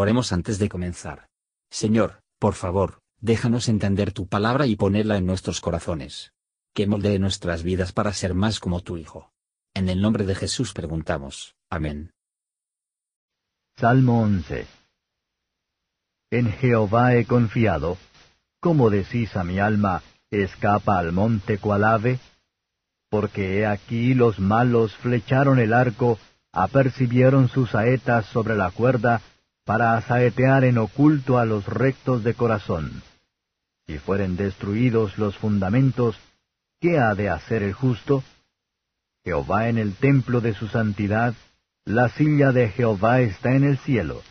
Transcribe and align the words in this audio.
Oremos 0.00 0.32
antes 0.32 0.58
de 0.58 0.70
comenzar. 0.70 1.28
Señor, 1.70 2.22
por 2.38 2.54
favor, 2.54 3.02
déjanos 3.20 3.68
entender 3.68 4.12
tu 4.14 4.26
palabra 4.28 4.64
y 4.64 4.74
ponerla 4.74 5.18
en 5.18 5.26
nuestros 5.26 5.60
corazones. 5.60 6.32
Que 6.74 6.86
moldee 6.86 7.18
nuestras 7.18 7.62
vidas 7.62 7.92
para 7.92 8.14
ser 8.14 8.32
más 8.32 8.60
como 8.60 8.80
tu 8.80 8.96
Hijo. 8.96 9.30
En 9.74 9.90
el 9.90 10.00
nombre 10.00 10.24
de 10.24 10.34
Jesús 10.34 10.72
preguntamos. 10.72 11.54
Amén. 11.68 12.14
Salmo 13.76 14.22
11 14.22 14.66
En 16.30 16.50
Jehová 16.50 17.14
he 17.16 17.26
confiado. 17.26 17.98
¿Cómo 18.58 18.88
decís 18.88 19.36
a 19.36 19.44
mi 19.44 19.58
alma, 19.58 20.02
escapa 20.30 20.98
al 20.98 21.12
monte 21.12 21.58
cual 21.58 21.84
ave? 21.84 22.20
Porque 23.10 23.58
he 23.58 23.66
aquí 23.66 24.14
los 24.14 24.38
malos 24.38 24.96
flecharon 24.96 25.58
el 25.58 25.74
arco, 25.74 26.18
apercibieron 26.52 27.50
sus 27.50 27.72
saetas 27.72 28.24
sobre 28.24 28.56
la 28.56 28.70
cuerda, 28.70 29.20
para 29.70 29.96
asaetear 29.96 30.64
en 30.64 30.78
oculto 30.78 31.38
a 31.38 31.44
los 31.44 31.64
rectos 31.64 32.24
de 32.24 32.34
corazón. 32.34 33.04
Si 33.86 33.98
fueren 33.98 34.36
destruidos 34.36 35.16
los 35.16 35.36
fundamentos, 35.36 36.18
¿qué 36.80 36.98
ha 36.98 37.14
de 37.14 37.28
hacer 37.28 37.62
el 37.62 37.72
justo? 37.72 38.24
Jehová 39.22 39.68
en 39.68 39.78
el 39.78 39.94
templo 39.94 40.40
de 40.40 40.54
su 40.54 40.66
santidad, 40.66 41.34
la 41.84 42.08
silla 42.08 42.50
de 42.50 42.70
Jehová 42.70 43.20
está 43.20 43.54
en 43.54 43.62
el 43.62 43.78
cielo. 43.78 44.22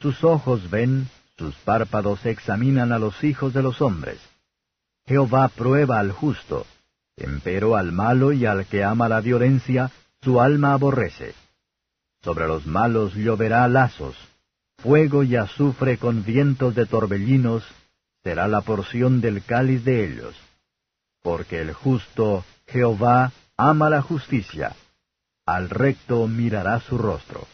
Sus 0.00 0.24
ojos 0.24 0.68
ven, 0.68 1.06
sus 1.38 1.54
párpados 1.58 2.26
examinan 2.26 2.90
a 2.90 2.98
los 2.98 3.22
hijos 3.22 3.54
de 3.54 3.62
los 3.62 3.80
hombres. 3.80 4.18
Jehová 5.06 5.46
prueba 5.46 6.00
al 6.00 6.10
justo, 6.10 6.66
empero 7.16 7.76
al 7.76 7.92
malo 7.92 8.32
y 8.32 8.46
al 8.46 8.66
que 8.66 8.82
ama 8.82 9.08
la 9.08 9.20
violencia, 9.20 9.92
su 10.22 10.40
alma 10.40 10.72
aborrece. 10.72 11.34
Sobre 12.20 12.48
los 12.48 12.66
malos 12.66 13.14
lloverá 13.14 13.68
lazos, 13.68 14.16
fuego 14.82 15.22
y 15.22 15.36
azufre 15.36 15.96
con 15.96 16.24
vientos 16.24 16.74
de 16.74 16.86
torbellinos, 16.86 17.62
será 18.24 18.48
la 18.48 18.62
porción 18.62 19.20
del 19.20 19.44
cáliz 19.44 19.84
de 19.84 20.04
ellos. 20.04 20.34
Porque 21.22 21.60
el 21.60 21.72
justo, 21.72 22.44
Jehová, 22.66 23.32
ama 23.56 23.88
la 23.88 24.02
justicia, 24.02 24.74
al 25.46 25.70
recto 25.70 26.26
mirará 26.26 26.80
su 26.80 26.98
rostro. 26.98 27.46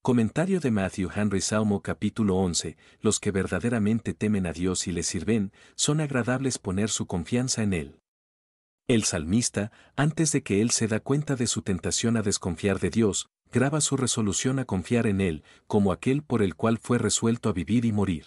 Comentario 0.00 0.60
de 0.60 0.70
Matthew 0.70 1.10
Henry 1.14 1.40
Salmo 1.40 1.80
capítulo 1.80 2.36
11 2.36 2.76
Los 3.00 3.20
que 3.20 3.30
verdaderamente 3.30 4.14
temen 4.14 4.46
a 4.46 4.52
Dios 4.52 4.86
y 4.86 4.92
le 4.92 5.02
sirven, 5.02 5.52
son 5.74 6.00
agradables 6.00 6.58
poner 6.58 6.88
su 6.88 7.06
confianza 7.06 7.62
en 7.62 7.72
Él. 7.72 8.00
El 8.88 9.04
salmista, 9.04 9.70
antes 9.96 10.32
de 10.32 10.42
que 10.42 10.60
él 10.60 10.70
se 10.70 10.88
da 10.88 10.98
cuenta 10.98 11.36
de 11.36 11.46
su 11.46 11.62
tentación 11.62 12.16
a 12.16 12.22
desconfiar 12.22 12.80
de 12.80 12.90
Dios, 12.90 13.28
graba 13.52 13.80
su 13.80 13.96
resolución 13.96 14.58
a 14.58 14.64
confiar 14.64 15.06
en 15.06 15.20
Él, 15.20 15.44
como 15.66 15.92
aquel 15.92 16.22
por 16.22 16.42
el 16.42 16.56
cual 16.56 16.78
fue 16.78 16.98
resuelto 16.98 17.48
a 17.48 17.52
vivir 17.52 17.84
y 17.84 17.92
morir. 17.92 18.26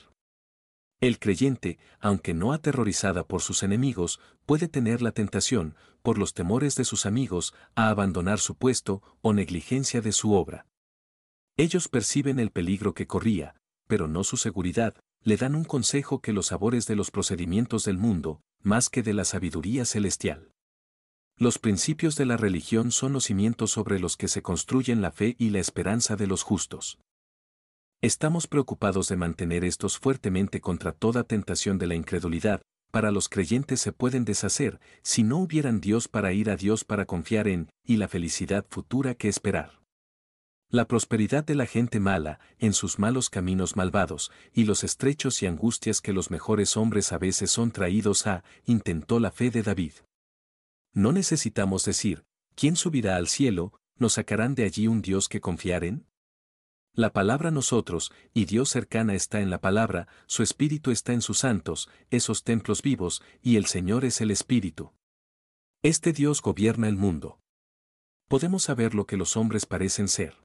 El 1.01 1.19
creyente, 1.19 1.77
aunque 1.99 2.33
no 2.33 2.53
aterrorizada 2.53 3.27
por 3.27 3.41
sus 3.41 3.63
enemigos, 3.63 4.19
puede 4.45 4.67
tener 4.67 5.01
la 5.01 5.11
tentación, 5.11 5.75
por 6.01 6.17
los 6.17 6.33
temores 6.33 6.75
de 6.75 6.85
sus 6.85 7.05
amigos, 7.05 7.53
a 7.75 7.89
abandonar 7.89 8.39
su 8.39 8.55
puesto 8.55 9.01
o 9.21 9.33
negligencia 9.33 10.01
de 10.01 10.11
su 10.13 10.33
obra. 10.33 10.67
Ellos 11.57 11.89
perciben 11.89 12.39
el 12.39 12.51
peligro 12.51 12.93
que 12.93 13.07
corría, 13.07 13.55
pero 13.87 14.07
no 14.07 14.23
su 14.23 14.37
seguridad, 14.37 14.95
le 15.21 15.37
dan 15.37 15.55
un 15.55 15.65
consejo 15.65 16.21
que 16.21 16.33
los 16.33 16.47
sabores 16.47 16.85
de 16.85 16.95
los 16.95 17.11
procedimientos 17.11 17.83
del 17.83 17.97
mundo, 17.97 18.41
más 18.61 18.89
que 18.89 19.03
de 19.03 19.13
la 19.13 19.25
sabiduría 19.25 19.85
celestial. 19.85 20.54
Los 21.37 21.59
principios 21.59 22.15
de 22.15 22.25
la 22.25 22.37
religión 22.37 22.91
son 22.91 23.11
los 23.11 23.25
cimientos 23.25 23.71
sobre 23.71 23.99
los 23.99 24.15
que 24.15 24.29
se 24.29 24.41
construyen 24.41 25.01
la 25.01 25.11
fe 25.11 25.35
y 25.37 25.49
la 25.49 25.59
esperanza 25.59 26.15
de 26.15 26.27
los 26.27 26.43
justos. 26.43 26.97
Estamos 28.01 28.47
preocupados 28.47 29.09
de 29.09 29.17
mantener 29.17 29.65
estos 29.65 29.97
fuertemente 29.97 30.61
contra 30.61 30.93
toda 30.93 31.25
tentación 31.25 31.77
de 31.77 31.87
la 31.87 31.95
incredulidad, 31.95 32.61
para 32.89 33.11
los 33.11 33.27
creyentes 33.27 33.81
se 33.81 33.91
pueden 33.91 34.23
deshacer, 34.23 34.79
si 35.01 35.23
no 35.23 35.39
hubieran 35.39 35.81
Dios 35.81 36.07
para 36.07 36.31
ir 36.31 36.49
a 36.49 36.55
Dios 36.55 36.85
para 36.85 37.03
confiar 37.05 37.49
en, 37.49 37.69
y 37.83 37.97
la 37.97 38.07
felicidad 38.07 38.65
futura 38.69 39.15
que 39.15 39.27
esperar. 39.27 39.81
La 40.69 40.87
prosperidad 40.87 41.43
de 41.43 41.55
la 41.55 41.65
gente 41.65 41.99
mala, 41.99 42.39
en 42.59 42.71
sus 42.71 42.97
malos 42.97 43.29
caminos 43.29 43.75
malvados, 43.75 44.31
y 44.53 44.63
los 44.63 44.85
estrechos 44.85 45.43
y 45.43 45.47
angustias 45.47 45.99
que 45.99 46.13
los 46.13 46.31
mejores 46.31 46.77
hombres 46.77 47.11
a 47.11 47.17
veces 47.17 47.51
son 47.51 47.71
traídos 47.71 48.25
a, 48.25 48.45
intentó 48.65 49.19
la 49.19 49.31
fe 49.31 49.51
de 49.51 49.63
David. 49.63 49.91
No 50.95 51.11
necesitamos 51.11 51.83
decir, 51.83 52.25
¿quién 52.55 52.77
subirá 52.77 53.17
al 53.17 53.27
cielo? 53.27 53.73
¿Nos 53.97 54.13
sacarán 54.13 54.55
de 54.55 54.63
allí 54.63 54.87
un 54.87 55.01
Dios 55.01 55.27
que 55.27 55.41
confiar 55.41 55.83
en? 55.83 56.07
La 56.93 57.11
palabra 57.11 57.51
nosotros, 57.51 58.13
y 58.33 58.45
Dios 58.45 58.69
cercana 58.69 59.13
está 59.13 59.41
en 59.41 59.49
la 59.49 59.59
palabra, 59.59 60.07
su 60.25 60.41
espíritu 60.41 60.91
está 60.91 61.11
en 61.11 61.21
sus 61.21 61.39
santos, 61.39 61.89
esos 62.11 62.45
templos 62.45 62.81
vivos, 62.81 63.21
y 63.41 63.57
el 63.57 63.65
Señor 63.65 64.05
es 64.05 64.21
el 64.21 64.31
espíritu. 64.31 64.93
Este 65.83 66.13
Dios 66.13 66.41
gobierna 66.41 66.87
el 66.87 66.95
mundo. 66.95 67.41
Podemos 68.29 68.63
saber 68.63 68.95
lo 68.95 69.05
que 69.05 69.17
los 69.17 69.35
hombres 69.35 69.65
parecen 69.65 70.07
ser. 70.07 70.37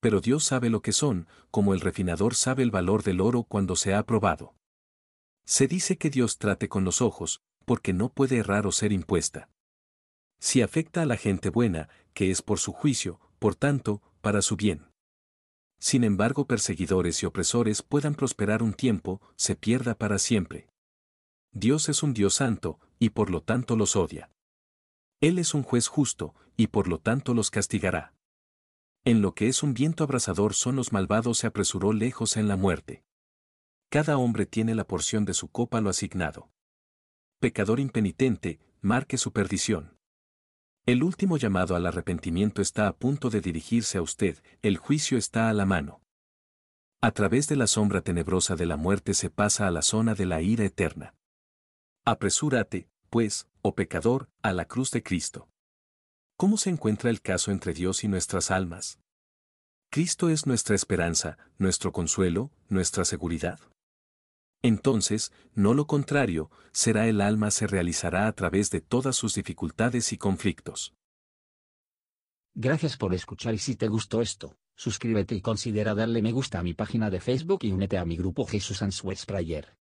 Pero 0.00 0.20
Dios 0.20 0.42
sabe 0.42 0.68
lo 0.68 0.82
que 0.82 0.92
son, 0.92 1.28
como 1.52 1.74
el 1.74 1.80
refinador 1.80 2.34
sabe 2.34 2.64
el 2.64 2.72
valor 2.72 3.04
del 3.04 3.20
oro 3.20 3.44
cuando 3.44 3.76
se 3.76 3.94
ha 3.94 4.04
probado. 4.04 4.56
Se 5.46 5.68
dice 5.68 5.96
que 5.96 6.10
Dios 6.10 6.38
trate 6.38 6.68
con 6.68 6.84
los 6.84 7.00
ojos, 7.00 7.40
porque 7.64 7.92
no 7.92 8.08
puede 8.08 8.38
errar 8.38 8.66
o 8.66 8.72
ser 8.72 8.92
impuesta. 8.92 9.48
Si 10.38 10.62
afecta 10.62 11.02
a 11.02 11.06
la 11.06 11.16
gente 11.16 11.50
buena, 11.50 11.88
que 12.12 12.30
es 12.30 12.42
por 12.42 12.58
su 12.58 12.72
juicio, 12.72 13.20
por 13.38 13.54
tanto, 13.54 14.02
para 14.20 14.42
su 14.42 14.56
bien 14.56 14.86
sin 15.84 16.02
embargo 16.02 16.46
perseguidores 16.46 17.22
y 17.22 17.26
opresores 17.26 17.82
puedan 17.82 18.14
prosperar 18.14 18.62
un 18.62 18.72
tiempo, 18.72 19.20
se 19.36 19.54
pierda 19.54 19.94
para 19.94 20.18
siempre. 20.18 20.66
Dios 21.52 21.90
es 21.90 22.02
un 22.02 22.14
Dios 22.14 22.36
santo, 22.36 22.80
y 22.98 23.10
por 23.10 23.28
lo 23.28 23.42
tanto 23.42 23.76
los 23.76 23.94
odia. 23.94 24.30
Él 25.20 25.38
es 25.38 25.52
un 25.52 25.62
juez 25.62 25.88
justo, 25.88 26.34
y 26.56 26.68
por 26.68 26.88
lo 26.88 27.00
tanto 27.00 27.34
los 27.34 27.50
castigará. 27.50 28.14
En 29.04 29.20
lo 29.20 29.34
que 29.34 29.46
es 29.48 29.62
un 29.62 29.74
viento 29.74 30.04
abrasador 30.04 30.54
son 30.54 30.76
los 30.76 30.90
malvados 30.90 31.36
se 31.36 31.48
apresuró 31.48 31.92
lejos 31.92 32.38
en 32.38 32.48
la 32.48 32.56
muerte. 32.56 33.04
Cada 33.90 34.16
hombre 34.16 34.46
tiene 34.46 34.74
la 34.74 34.86
porción 34.86 35.26
de 35.26 35.34
su 35.34 35.48
copa 35.48 35.82
lo 35.82 35.90
asignado. 35.90 36.48
Pecador 37.44 37.78
impenitente, 37.78 38.58
marque 38.80 39.18
su 39.18 39.30
perdición. 39.34 39.98
El 40.86 41.02
último 41.02 41.36
llamado 41.36 41.76
al 41.76 41.84
arrepentimiento 41.84 42.62
está 42.62 42.88
a 42.88 42.96
punto 42.96 43.28
de 43.28 43.42
dirigirse 43.42 43.98
a 43.98 44.00
usted, 44.00 44.42
el 44.62 44.78
juicio 44.78 45.18
está 45.18 45.50
a 45.50 45.52
la 45.52 45.66
mano. 45.66 46.00
A 47.02 47.10
través 47.10 47.46
de 47.46 47.56
la 47.56 47.66
sombra 47.66 48.00
tenebrosa 48.00 48.56
de 48.56 48.64
la 48.64 48.78
muerte 48.78 49.12
se 49.12 49.28
pasa 49.28 49.66
a 49.66 49.70
la 49.70 49.82
zona 49.82 50.14
de 50.14 50.24
la 50.24 50.40
ira 50.40 50.64
eterna. 50.64 51.16
Apresúrate, 52.06 52.88
pues, 53.10 53.46
oh 53.60 53.74
pecador, 53.74 54.30
a 54.40 54.54
la 54.54 54.64
cruz 54.64 54.90
de 54.90 55.02
Cristo. 55.02 55.46
¿Cómo 56.38 56.56
se 56.56 56.70
encuentra 56.70 57.10
el 57.10 57.20
caso 57.20 57.50
entre 57.50 57.74
Dios 57.74 58.04
y 58.04 58.08
nuestras 58.08 58.50
almas? 58.50 59.00
Cristo 59.90 60.30
es 60.30 60.46
nuestra 60.46 60.74
esperanza, 60.74 61.36
nuestro 61.58 61.92
consuelo, 61.92 62.52
nuestra 62.70 63.04
seguridad. 63.04 63.60
Entonces, 64.64 65.30
no 65.52 65.74
lo 65.74 65.86
contrario, 65.86 66.50
será 66.72 67.06
el 67.06 67.20
alma 67.20 67.50
se 67.50 67.66
realizará 67.66 68.26
a 68.26 68.32
través 68.32 68.70
de 68.70 68.80
todas 68.80 69.14
sus 69.14 69.34
dificultades 69.34 70.10
y 70.14 70.16
conflictos. 70.16 70.94
Gracias 72.54 72.96
por 72.96 73.12
escuchar 73.12 73.52
y 73.52 73.58
si 73.58 73.76
te 73.76 73.88
gustó 73.88 74.22
esto, 74.22 74.56
suscríbete 74.74 75.34
y 75.34 75.42
considera 75.42 75.94
darle 75.94 76.22
me 76.22 76.32
gusta 76.32 76.60
a 76.60 76.62
mi 76.62 76.72
página 76.72 77.10
de 77.10 77.20
Facebook 77.20 77.58
y 77.60 77.72
únete 77.72 77.98
a 77.98 78.06
mi 78.06 78.16
grupo 78.16 78.46
Jesús 78.46 78.80
Answers 78.80 79.26
Prayer. 79.26 79.76